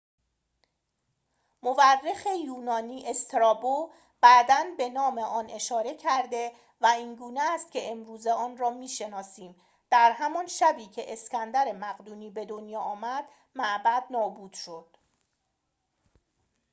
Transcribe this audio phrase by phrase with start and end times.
[1.63, 8.57] مورخ یونانی استرابو بعداً به نام آن اشاره کرده و اینگونه است که امروزه آن
[8.57, 9.55] را می‌شناسیم
[9.89, 13.23] در همان شبی که اسکندر مقدونی به دنیا آمد
[13.55, 14.89] معبد نابود شد